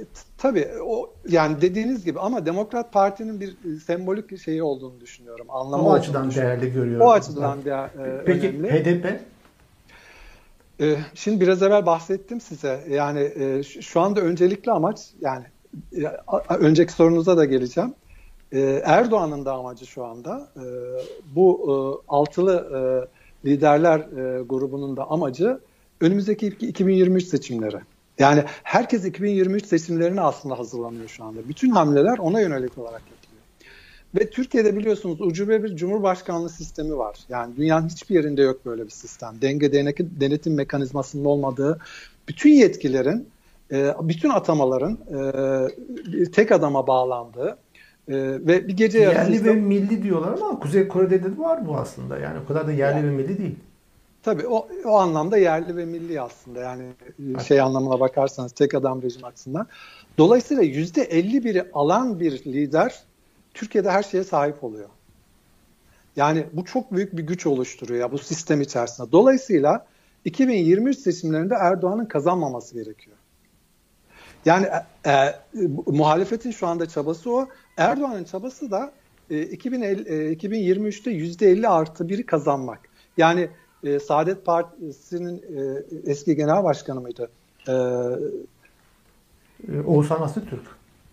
[0.00, 0.04] E,
[0.38, 5.46] tabii o yani dediğiniz gibi ama Demokrat Parti'nin bir e, sembolik şeyi olduğunu düşünüyorum.
[5.48, 7.06] Anlamı o açıdan değerli görüyorum.
[7.06, 8.70] O açıdan değer, e, Peki, önemli.
[8.70, 9.20] HDP?
[10.80, 12.84] E, şimdi biraz evvel bahsettim size.
[12.90, 15.44] Yani e, şu anda öncelikli amaç yani
[16.48, 17.94] önceki sorunuza da geleceğim.
[18.52, 20.64] E, Erdoğan'ın da amacı şu anda e,
[21.34, 21.72] bu e,
[22.08, 22.52] altılı
[23.44, 23.98] e, liderler
[24.48, 25.60] grubunun da amacı
[26.00, 27.76] önümüzdeki 2023 seçimleri.
[28.18, 31.48] Yani herkes 2023 seçimlerine aslında hazırlanıyor şu anda.
[31.48, 33.42] Bütün hamleler ona yönelik olarak yapılıyor.
[34.14, 37.18] Ve Türkiye'de biliyorsunuz ucube bir cumhurbaşkanlığı sistemi var.
[37.28, 39.34] Yani dünyanın hiçbir yerinde yok böyle bir sistem.
[39.42, 41.78] Denge denetim mekanizmasının olmadığı
[42.28, 43.28] bütün yetkilerin,
[44.00, 44.98] bütün atamaların
[46.32, 47.58] tek adama bağlandığı
[48.08, 49.32] ee, ve bir gece yarısı...
[49.32, 52.18] Yerli ve milli diyorlar ama Kuzey Kore'de de var bu aslında.
[52.18, 53.56] Yani o kadar da yerli yani, ve milli değil.
[54.22, 56.82] Tabii o, o anlamda yerli ve milli aslında yani
[57.22, 57.42] evet.
[57.42, 59.66] şey anlamına bakarsanız tek adam rejim açısından.
[60.18, 63.02] Dolayısıyla yüzde elli biri alan bir lider
[63.54, 64.88] Türkiye'de her şeye sahip oluyor.
[66.16, 69.12] Yani bu çok büyük bir güç oluşturuyor ya bu sistem içerisinde.
[69.12, 69.86] Dolayısıyla
[70.24, 73.16] 2023 seçimlerinde Erdoğan'ın kazanmaması gerekiyor.
[74.44, 74.66] Yani
[75.04, 75.34] e, e,
[75.86, 77.48] muhalefetin şu anda çabası o.
[77.76, 78.92] Erdoğan'ın çabası da
[79.30, 82.80] e, 2050, e, 2023'te %50 artı biri kazanmak.
[83.16, 83.48] Yani
[83.84, 87.30] e, Saadet Partisi'nin e, eski genel başkanı mıydı?
[87.68, 87.76] E, e
[89.86, 90.62] Oğuzhan Asıltürk.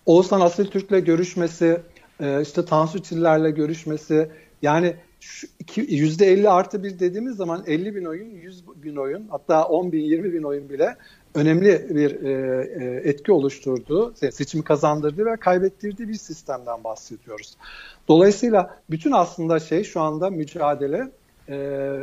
[0.05, 1.81] Oğuzhan Asıltürk'le görüşmesi,
[2.19, 4.29] e, işte Tansu Çiller'le görüşmesi,
[4.61, 9.65] yani şu iki, %50 artı bir dediğimiz zaman 50 bin oyun, 100 bin oyun, hatta
[9.65, 10.97] 10 bin, 20 bin oyun bile
[11.35, 12.31] önemli bir e,
[12.83, 17.55] e, etki oluşturduğu, seçimi kazandırdığı ve kaybettirdiği bir sistemden bahsediyoruz.
[18.07, 21.11] Dolayısıyla bütün aslında şey şu anda mücadele,
[21.49, 21.55] e,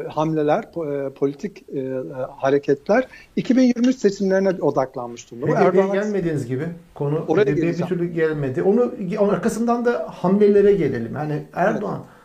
[0.08, 1.92] hamleler, e, politik e,
[2.36, 5.60] hareketler 2023 seçimlerine odaklanmış durumda.
[5.60, 8.62] HDP'ye gelmediğiniz gibi konu oraya bir türlü gelmedi.
[8.62, 11.14] Onu arkasından da hamlelere gelelim.
[11.14, 12.15] Yani Erdoğan evet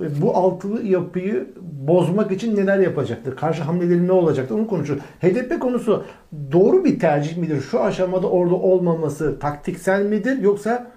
[0.00, 3.36] bu altılı yapıyı bozmak için neler yapacaktır?
[3.36, 4.54] Karşı hamleleri ne olacaktır?
[4.54, 5.04] Onu konuşuyoruz.
[5.20, 6.04] HDP konusu
[6.52, 7.60] doğru bir tercih midir?
[7.60, 10.90] Şu aşamada orada olmaması taktiksel midir yoksa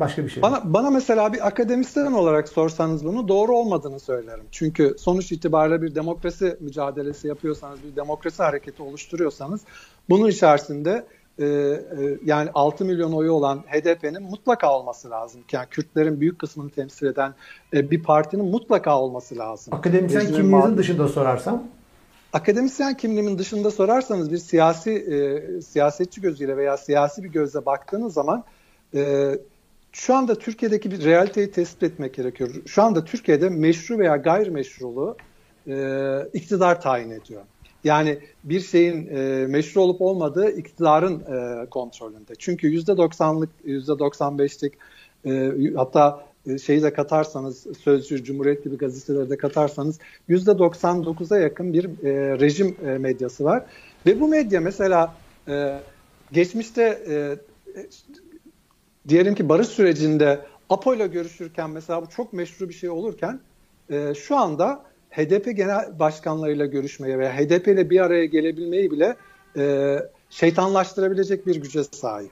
[0.00, 0.62] başka bir şey bana, mi?
[0.64, 4.44] Bana mesela bir akademisyen olarak sorsanız bunu doğru olmadığını söylerim.
[4.50, 9.60] Çünkü sonuç itibariyle bir demokrasi mücadelesi yapıyorsanız, bir demokrasi hareketi oluşturuyorsanız
[10.08, 11.06] bunun içerisinde
[11.38, 11.78] e, e,
[12.24, 15.40] yani 6 milyon oyu olan HDP'nin mutlaka olması lazım.
[15.52, 17.34] Yani Kürtlerin büyük kısmını temsil eden
[17.74, 19.74] e, bir partinin mutlaka olması lazım.
[19.74, 21.62] Akademisyen Rejinin kimliğinin dışında sorarsam?
[22.32, 28.44] Akademisyen kimliğimin dışında sorarsanız bir siyasi e, siyasetçi gözüyle veya siyasi bir gözle baktığınız zaman
[28.94, 29.32] e,
[29.92, 32.50] şu anda Türkiye'deki bir realiteyi tespit etmek gerekiyor.
[32.66, 35.16] Şu anda Türkiye'de meşru veya gayrimeşruluğu
[35.66, 35.74] e,
[36.32, 37.42] iktidar tayin ediyor.
[37.84, 42.34] Yani bir şeyin e, meşru olup olmadığı iktidarın e, kontrolünde.
[42.38, 44.72] Çünkü %90'lık, %95'lik
[45.26, 51.84] e, hatta e, şeyi de katarsanız, Sözcü, Cumhuriyet gibi gazeteleri de katarsanız %99'a yakın bir
[51.84, 53.64] e, rejim e, medyası var.
[54.06, 55.14] Ve bu medya mesela
[55.48, 55.80] e,
[56.32, 57.36] geçmişte e,
[59.08, 60.40] diyelim ki barış sürecinde
[60.70, 63.40] APO ile görüşürken mesela bu çok meşru bir şey olurken
[63.90, 69.16] e, şu anda HDP genel başkanlarıyla görüşmeye veya HDP ile bir araya gelebilmeyi bile
[69.56, 69.96] e,
[70.30, 72.30] şeytanlaştırabilecek bir güce sahip.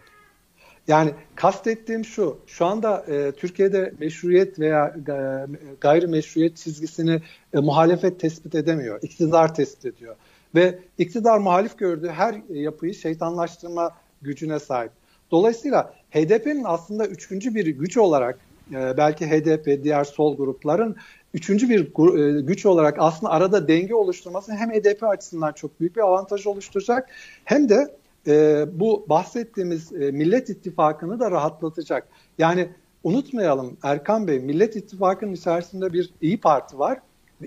[0.89, 5.47] Yani kastettiğim şu, şu anda e, Türkiye'de meşruiyet veya e,
[5.81, 7.23] gayrimeşruiyet çizgisini
[7.55, 10.17] e, muhalefet tespit edemiyor, iktidar tespit ediyor.
[10.55, 13.91] Ve iktidar muhalif gördüğü her yapıyı şeytanlaştırma
[14.23, 14.93] gücüne sahip.
[15.31, 18.39] Dolayısıyla HDP'nin aslında üçüncü bir güç olarak
[18.73, 20.97] e, belki HDP, diğer sol grupların
[21.35, 21.81] üçüncü bir
[22.19, 27.09] e, güç olarak aslında arada denge oluşturması hem HDP açısından çok büyük bir avantaj oluşturacak
[27.45, 32.09] hem de e, bu bahsettiğimiz e, Millet İttifakı'nı da rahatlatacak.
[32.39, 32.69] Yani
[33.05, 37.01] unutmayalım Erkan Bey, Millet İttifakı'nın içerisinde bir İyi Parti var.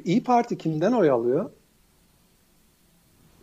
[0.05, 1.49] İyi Parti kimden oy alıyor?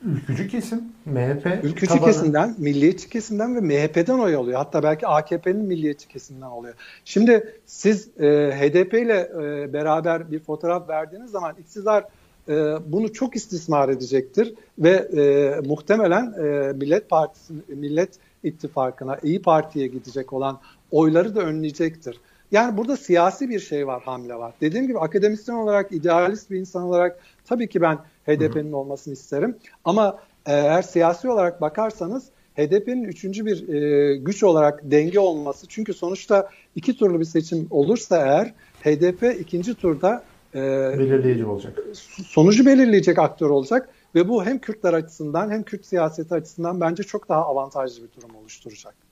[0.05, 2.05] Ülkücü kesim, MHP Ülkücü tabanı.
[2.05, 4.59] kesimden, milliyetçi kesimden ve MHP'den oy alıyor.
[4.59, 6.75] Hatta belki AKP'nin milliyetçi kesimden oluyor.
[7.05, 12.05] Şimdi siz e, HDP ile e, beraber bir fotoğraf verdiğiniz zaman iktidar
[12.49, 12.55] e,
[12.87, 18.11] bunu çok istismar edecektir ve e, muhtemelen e, Millet Partisi, Millet
[18.43, 20.61] İttifakı'na, İyi Parti'ye gidecek olan
[20.91, 22.21] oyları da önleyecektir.
[22.53, 24.55] Yani burada siyasi bir şey var, hamle var.
[24.61, 29.57] Dediğim gibi akademisyen olarak, idealist bir insan olarak tabii ki ben HDP'nin olmasını isterim.
[29.85, 35.67] Ama eğer siyasi olarak bakarsanız HDP'nin üçüncü bir e, güç olarak denge olması.
[35.69, 40.59] Çünkü sonuçta iki turlu bir seçim olursa eğer HDP ikinci turda e,
[40.99, 41.79] belirleyici olacak.
[42.27, 47.29] Sonucu belirleyecek aktör olacak ve bu hem Kürtler açısından hem Kürt siyaseti açısından bence çok
[47.29, 49.10] daha avantajlı bir durum oluşturacak.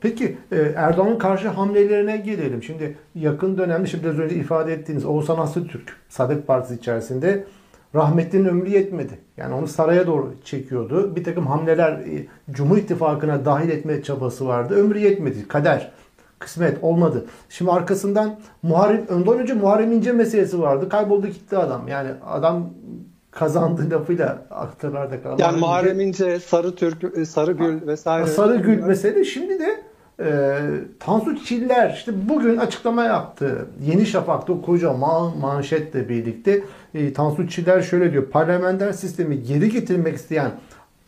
[0.00, 2.62] Peki e, Erdoğan'ın karşı hamlelerine gelelim.
[2.62, 7.44] Şimdi yakın dönemde şimdi biraz önce ifade ettiğiniz Oğuzhan Aslı Türk Saadet Partisi içerisinde
[7.94, 9.18] rahmetlinin ömrü yetmedi.
[9.36, 11.16] Yani onu saraya doğru çekiyordu.
[11.16, 14.74] Bir takım hamleler e, Cumhur İttifakı'na dahil etme çabası vardı.
[14.74, 15.48] Ömrü yetmedi.
[15.48, 15.92] Kader,
[16.38, 17.24] kısmet olmadı.
[17.48, 20.88] Şimdi arkasından Muharrem, önden önce Muharrem İnce meselesi vardı.
[20.88, 21.88] Kayboldu gitti adam.
[21.88, 22.70] Yani adam
[23.34, 25.38] kazandığı lafıyla aktarlarda kalan.
[25.38, 28.26] Yani Muharrem İnce, Sarı Türk, e, Sarı Gül vesaire.
[28.26, 29.24] Sarı Gül mesele.
[29.24, 29.82] Şimdi de
[30.20, 30.58] e,
[31.00, 33.66] Tansu Çiller işte bugün açıklama yaptı.
[33.86, 36.62] Yeni Şafak'ta koca man, manşetle birlikte
[36.94, 38.24] e, Tansu Çiller şöyle diyor.
[38.24, 40.50] Parlamenter sistemi geri getirmek isteyen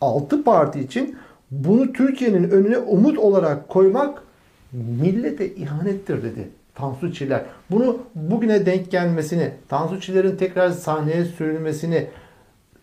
[0.01, 1.15] 6 parti için
[1.51, 4.23] bunu Türkiye'nin önüne umut olarak koymak
[4.71, 6.49] millete ihanettir dedi.
[6.77, 7.45] Tansu Çiller.
[7.71, 12.07] Bunu bugüne denk gelmesini, Tansu Çiller'in tekrar sahneye sürülmesini,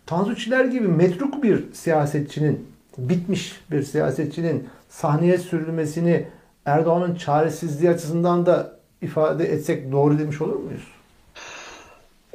[0.06, 6.26] Tansu Çiller gibi metruk bir siyasetçinin, bitmiş bir siyasetçinin sahneye sürülmesini
[6.66, 10.88] Erdoğan'ın çaresizliği açısından da ifade etsek doğru demiş olur muyuz?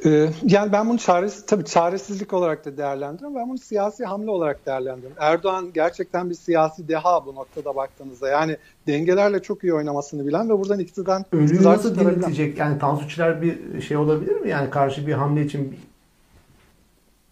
[0.04, 3.36] Ee, yani ben bunu çaresiz, tabii çaresizlik olarak da değerlendiriyorum.
[3.36, 5.16] Ben bunu siyasi hamle olarak değerlendiriyorum.
[5.20, 8.28] Erdoğan gerçekten bir siyasi deha bu noktada baktığınızda.
[8.28, 11.24] Yani dengelerle çok iyi oynamasını bilen ve buradan iktidardan...
[11.32, 12.58] Ölüyü nasıl diriltecek?
[12.58, 13.04] Yani Tansu
[13.42, 14.48] bir şey olabilir mi?
[14.48, 15.78] Yani karşı bir hamle için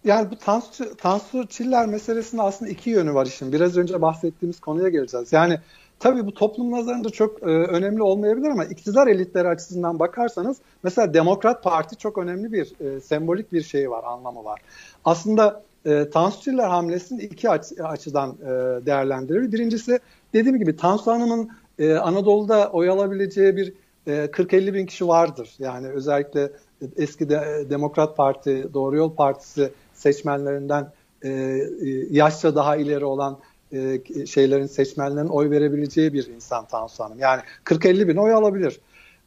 [0.05, 3.53] yani bu Tansu, Tansu Çiller meselesinin aslında iki yönü var işin.
[3.53, 5.33] Biraz önce bahsettiğimiz konuya geleceğiz.
[5.33, 5.59] Yani
[5.99, 11.65] tabii bu toplum nazarında çok e, önemli olmayabilir ama iktidar elitleri açısından bakarsanız mesela Demokrat
[11.65, 14.61] Parti çok önemli bir e, sembolik bir şey var, anlamı var.
[15.05, 18.47] Aslında e, Tansu Çiller hamlesini iki aç, açıdan e,
[18.87, 19.53] değerlendirilir.
[19.53, 19.99] Birincisi
[20.35, 23.73] dediğim gibi Tansu Hanım'ın e, Anadolu'da oy alabileceği bir
[24.07, 25.51] e, 40-50 bin kişi vardır.
[25.59, 26.51] Yani özellikle
[26.97, 31.63] eski de, Demokrat Parti, Doğru Yol Partisi seçmenlerinden e, e,
[32.11, 33.39] yaşça daha ileri olan
[33.73, 37.19] e, şeylerin seçmenlerin oy verebileceği bir insan Tansu Hanım.
[37.19, 38.81] Yani 40-50 bin oy alabilir.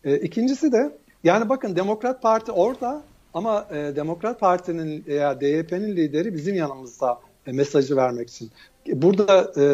[0.04, 0.92] E, ikincisi de
[1.24, 7.52] yani bakın Demokrat Parti orada ama e, Demokrat Parti'nin veya DYP'nin lideri bizim yanımızda e,
[7.52, 8.52] mesajı vermek için.
[8.88, 9.66] Burada e, e,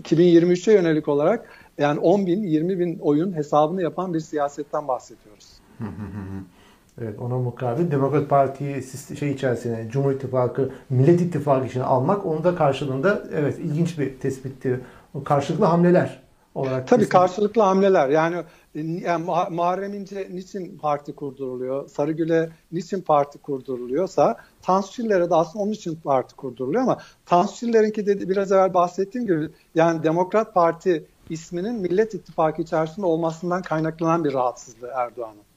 [0.00, 5.52] 2023'e yönelik olarak yani 10 bin, 20 bin oyun hesabını yapan bir siyasetten bahsediyoruz.
[7.02, 8.82] Evet ona mukabil Demokrat Parti'yi
[9.18, 14.80] şey içerisine Cumhur İttifakı, Millet İttifakı için almak onun da karşılığında evet ilginç bir tespitti.
[15.24, 16.22] Karşılıklı hamleler
[16.54, 16.88] olarak.
[16.88, 17.10] Tabii kesin.
[17.10, 18.08] karşılıklı hamleler.
[18.08, 18.36] Yani,
[18.74, 21.88] yani Muharrem İnce niçin parti kurduruluyor?
[21.88, 28.06] Sarıgül'e niçin parti kurduruluyorsa Tansu Çiller'e de aslında onun için parti kurduruluyor ama Tansu Çiller'inki
[28.06, 34.34] de biraz evvel bahsettiğim gibi yani Demokrat Parti isminin Millet İttifakı içerisinde olmasından kaynaklanan bir
[34.34, 35.47] rahatsızlığı Erdoğan'ın.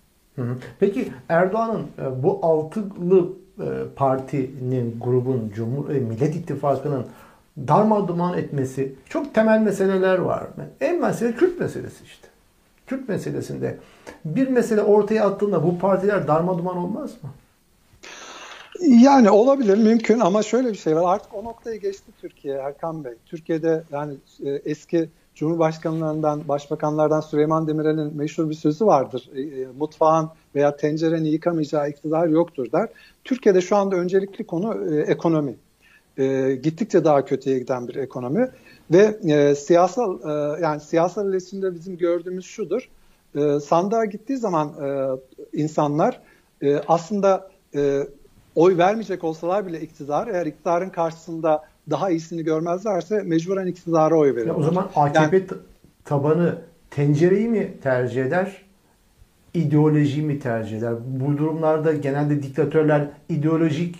[0.79, 7.05] Peki Erdoğan'ın e, bu altılı e, partinin, grubun, Cumhur e, Millet İttifakı'nın
[7.67, 10.43] darmadağın etmesi çok temel meseleler var.
[10.81, 12.27] En mesele Kürt meselesi işte.
[12.87, 13.77] Kürt meselesinde
[14.25, 17.29] bir mesele ortaya attığında bu partiler darmadağın olmaz mı?
[18.81, 21.15] Yani olabilir, mümkün ama şöyle bir şey var.
[21.15, 23.13] Artık o noktayı geçti Türkiye Erkan Bey.
[23.25, 24.13] Türkiye'de yani
[24.65, 29.29] eski Cumhurbaşkanlarından, başbakanlardan Süleyman Demirel'in meşhur bir sözü vardır.
[29.35, 32.89] E, e, mutfağın veya tencereni yıkamayacağı iktidar yoktur der.
[33.23, 35.55] Türkiye'de şu anda öncelikli konu e, ekonomi.
[36.63, 38.49] Gittikçe daha kötüye giden bir ekonomi
[38.91, 40.19] ve siyasal
[40.61, 42.89] yani siyasal iletişimde bizim gördüğümüz şudur.
[43.35, 44.71] E, sandığa gittiği zaman
[45.53, 46.21] insanlar
[46.87, 47.49] aslında
[48.55, 54.55] oy vermeyecek olsalar bile iktidar eğer iktidarın karşısında daha iyisini görmezlerse mecburen iktidara oy verirler.
[54.55, 55.47] o zaman AKP yani,
[56.05, 56.55] tabanı
[56.89, 58.71] tencereyi mi tercih eder?
[59.53, 60.93] ideoloji mi tercih eder?
[61.05, 63.95] Bu durumlarda genelde diktatörler ideolojik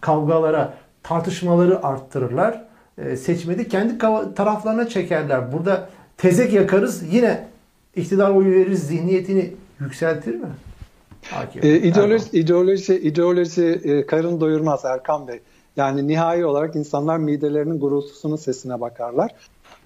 [0.00, 2.64] kavgalara, tartışmaları arttırırlar.
[2.98, 3.98] E, seçmede kendi
[4.34, 5.52] taraflarına çekerler.
[5.52, 7.48] Burada tezek yakarız yine
[7.96, 10.46] iktidar oyu veririz zihniyetini yükseltir mi?
[11.62, 15.40] E, ideoloji, ideoloji, ideoloji e, karın doyurmaz Erkan Bey.
[15.76, 19.34] Yani nihai olarak insanlar midelerinin gurultusunun sesine bakarlar.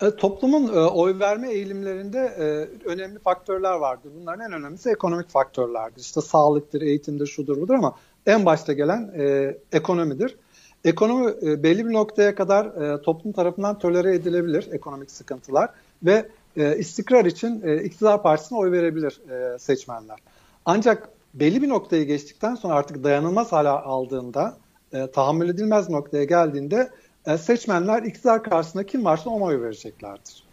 [0.03, 2.45] E, toplumun e, oy verme eğilimlerinde e,
[2.89, 4.11] önemli faktörler vardır.
[4.21, 6.01] Bunların en önemlisi ekonomik faktörlerdir.
[6.01, 10.37] İşte sağlıktır, eğitimdir, şudur budur ama en başta gelen e, ekonomidir.
[10.85, 15.71] Ekonomi e, belli bir noktaya kadar e, toplum tarafından tolere edilebilir ekonomik sıkıntılar
[16.03, 20.19] ve e, istikrar için e, iktidar partisine oy verebilir e, seçmenler.
[20.65, 24.57] Ancak belli bir noktayı geçtikten sonra artık dayanılmaz hale aldığında,
[24.93, 26.91] e, tahammül edilmez noktaya geldiğinde
[27.27, 30.45] e, seçmenler iktidar karşısında kim varsa ona oy vereceklerdir.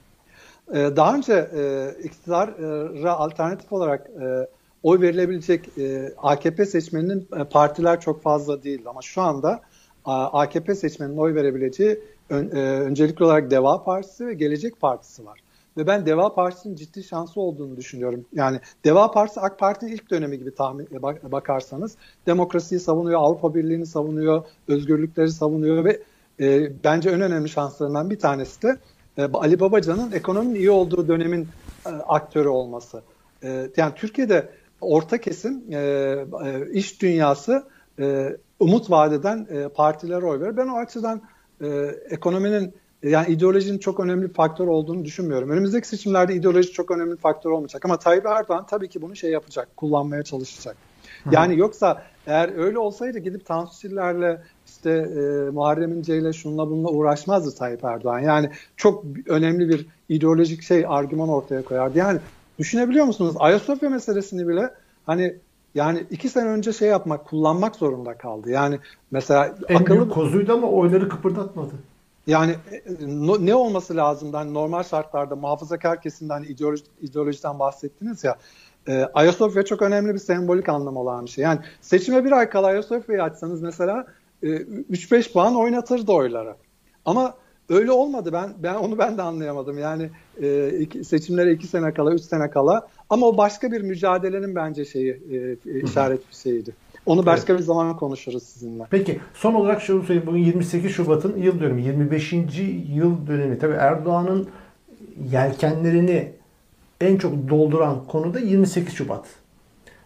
[0.74, 4.48] E, daha önce e, iktidara alternatif olarak e,
[4.84, 9.62] oy verilebilecek e, AKP seçmeninin e, partiler çok fazla değil ama şu anda
[10.06, 15.40] AKP seçmeninin oy verebileceği ön, e, öncelikli olarak Deva Partisi ve Gelecek Partisi var.
[15.78, 18.26] Ve ben Deva Partisi'nin ciddi şansı olduğunu düşünüyorum.
[18.34, 23.86] Yani Deva Partisi AK Parti'nin ilk dönemi gibi tahmin e, bakarsanız demokrasiyi savunuyor, Avrupa Birliği'ni
[23.86, 26.00] savunuyor, özgürlükleri savunuyor ve
[26.40, 28.78] e, bence en önemli şanslarından bir tanesi de
[29.18, 31.48] e, Ali Babacan'ın ekonominin iyi olduğu dönemin
[31.86, 33.02] e, aktörü olması.
[33.44, 34.50] E, yani Türkiye'de
[34.82, 37.64] orta kesim, e, e, iş dünyası
[38.00, 40.58] e, umut vadeden e, partilere oy verir.
[40.58, 41.22] Ben o açıdan
[41.62, 41.68] e,
[42.10, 45.50] ekonominin yani ideolojinin çok önemli faktör olduğunu düşünmüyorum.
[45.50, 47.86] Önümüzdeki seçimlerde ideoloji çok önemli faktör olmayacak.
[47.86, 50.78] Ama Tayyip Erdoğan tabii ki bunu şey yapacak, kullanmaya çalışacak.
[51.32, 56.90] Yani yoksa eğer öyle olsaydı gidip Tansu Çiller'le işte e, Muharrem İnce ile şunla bununla
[56.90, 58.20] uğraşmazdı Tayyip Erdoğan.
[58.20, 61.98] Yani çok önemli bir ideolojik şey argüman ortaya koyardı.
[61.98, 62.20] Yani
[62.60, 63.36] düşünebiliyor musunuz?
[63.40, 64.70] Ayasofya meselesini bile
[65.06, 65.36] hani
[65.76, 68.52] yani iki sene önce şey yapmak, kullanmak zorunda kaldı.
[68.52, 68.80] Yani
[69.12, 70.10] mesela en akıllı...
[70.10, 71.74] kozuydu ama oyları kıpırdatmadı.
[72.28, 72.82] Yani e,
[73.46, 74.32] ne olması lazım?
[74.34, 78.38] Yani normal şartlarda muhafazakar kesimden hani ideoloji, ideolojiden bahsettiniz ya.
[78.88, 81.44] E, Ayasofya çok önemli bir sembolik anlam olan bir şey.
[81.44, 84.06] Yani seçime bir ay kala Ayasofya'yı açsanız mesela
[84.44, 86.56] e, 3-5 puan oynatırdı oyları.
[87.06, 87.34] Ama
[87.70, 88.34] öyle olmadı.
[88.34, 89.78] Ben ben onu ben de anlayamadım.
[89.78, 90.10] Yani
[90.42, 94.86] e, iki, seçimlere 2 sene kala, 3 sene kala ama o başka bir mücadelenin bence
[94.86, 95.36] şeyi e,
[95.72, 96.76] e, işaret bir şeydi.
[97.08, 97.62] Onu başka evet.
[97.62, 98.84] bir zaman konuşuruz sizinle.
[98.90, 100.28] Peki son olarak şunu söyleyeyim.
[100.28, 101.82] Bugün 28 Şubat'ın yıl dönümü.
[101.82, 102.34] 25.
[102.90, 103.60] yıl dönümü.
[103.60, 104.48] Tabii Erdoğan'ın
[105.32, 106.32] yelkenlerini
[107.02, 109.26] en çok dolduran konu da 28 Şubat.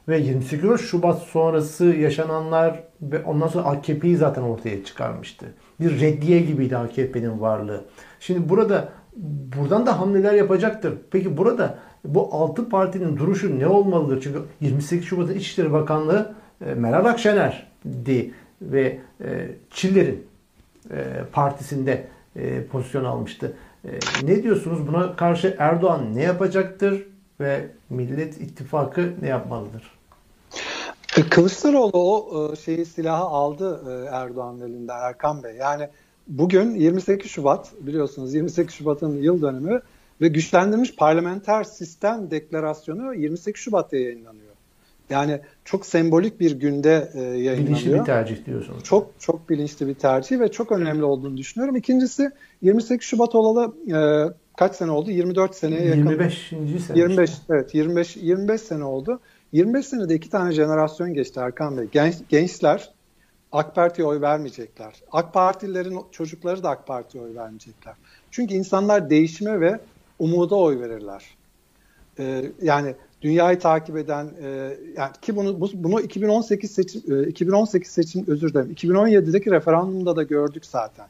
[0.07, 5.45] Ve 28 Şubat sonrası yaşananlar ve ondan sonra AKP'yi zaten ortaya çıkarmıştı.
[5.79, 7.85] Bir reddiye gibiydi AKP'nin varlığı.
[8.19, 8.89] Şimdi burada
[9.57, 10.93] buradan da hamleler yapacaktır.
[11.11, 14.21] Peki burada bu altı partinin duruşu ne olmalıdır?
[14.23, 16.40] Çünkü 28 Şubat'ın İçişleri Bakanlığı
[16.75, 20.27] Meral Akşener'di ve e, Çiller'in
[20.91, 22.07] e, partisinde
[22.71, 23.53] pozisyon almıştı.
[24.23, 27.07] Ne diyorsunuz buna karşı Erdoğan ne yapacaktır
[27.39, 29.91] ve Millet İttifakı ne yapmalıdır?
[31.29, 35.55] Kılıçdaroğlu o şeyi silahı aldı Erdoğan'ın elinden Erkan Bey.
[35.55, 35.89] Yani
[36.27, 39.81] bugün 28 Şubat biliyorsunuz 28 Şubat'ın yıl dönümü
[40.21, 44.51] ve güçlendirilmiş parlamenter sistem deklarasyonu 28 Şubat'ta yayınlanıyor.
[45.09, 47.57] Yani çok sembolik bir günde e, yayınlanıyor.
[47.57, 48.83] Bilinçli bir tercih diyorsunuz.
[48.83, 51.75] Çok çok bilinçli bir tercih ve çok önemli olduğunu düşünüyorum.
[51.75, 53.97] İkincisi 28 Şubat olalı e,
[54.57, 55.11] kaç sene oldu?
[55.11, 55.97] 24 seneye yakın.
[55.97, 56.49] 25.
[56.87, 56.99] sene.
[56.99, 57.43] 25 işte.
[57.49, 59.19] evet 25 25 sene oldu.
[59.51, 61.87] 25 senede iki tane jenerasyon geçti Erkan Bey.
[61.91, 62.91] Genç, gençler
[63.51, 64.93] AK Parti'ye oy vermeyecekler.
[65.11, 67.95] AK Partililerin çocukları da AK Parti'ye oy vermeyecekler.
[68.31, 69.79] Çünkü insanlar değişime ve
[70.19, 71.25] umuda oy verirler.
[72.19, 77.91] Ee, yani dünyayı takip eden e, yani ki bunu bu, bunu 2018 seçim e, 2018
[77.91, 81.05] seçim özür dilerim 2017'deki referandumda da gördük zaten.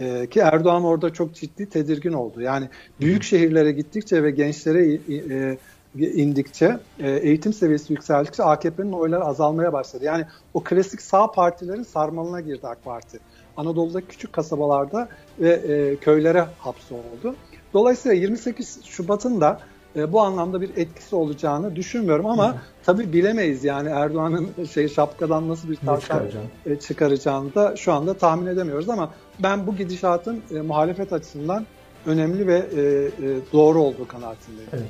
[0.00, 2.40] E, ki Erdoğan orada çok ciddi tedirgin oldu.
[2.40, 2.68] Yani
[3.00, 5.58] büyük şehirlere gittikçe ve gençlere e,
[6.00, 10.04] indikçe, e, eğitim seviyesi yükseldikçe AKP'nin oyları azalmaya başladı.
[10.04, 13.18] Yani o klasik sağ partilerin sarmalına girdi AK Parti.
[13.56, 15.08] Anadolu'daki küçük kasabalarda
[15.40, 17.34] ve e, köylere hapsoldu.
[17.74, 19.60] Dolayısıyla 28 Şubat'ın da
[19.96, 22.56] e, bu anlamda bir etkisi olacağını düşünmüyorum ama Hı.
[22.84, 26.22] tabii bilemeyiz yani Erdoğan'ın şey şapkadan nasıl bir tavşan
[26.66, 31.66] e, çıkaracağını da şu anda tahmin edemiyoruz ama ben bu gidişatın e, muhalefet açısından
[32.06, 33.10] önemli ve e, e,
[33.52, 34.70] doğru olduğu kanaatindeyim.
[34.72, 34.84] Evet.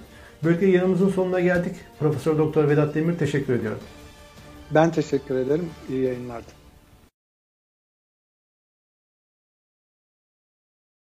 [0.45, 1.77] Böylelikle yanımızın sonuna geldik.
[2.01, 3.81] Profesör Doktor Vedat Demir teşekkür ediyorum.
[4.71, 5.71] Ben teşekkür ederim.
[5.89, 6.43] İyi yayınlar.